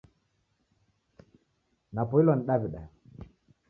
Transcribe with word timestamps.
Napoilwa 1.93 2.33
ni 2.35 2.43
daw'ida 2.47 2.81